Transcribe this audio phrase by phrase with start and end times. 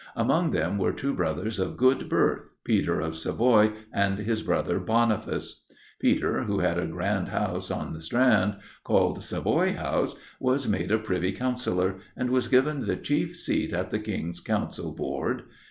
[0.15, 5.61] Among them were two brothers of good birth, Peter of Savoy and his brother Boniface.
[5.99, 10.97] Peter, who had a grand house in the Strand, called Savoy House, was made a
[10.97, 15.43] Privy Councillor, and was given the chief seat at the King's Council Board.